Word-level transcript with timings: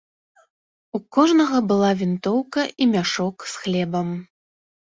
У 0.97 1.01
кожнага 1.17 1.57
была 1.73 1.91
вінтоўка 2.01 2.61
і 2.81 2.89
мяшок 2.97 3.35
з 3.55 3.65
хлебам. 3.65 4.09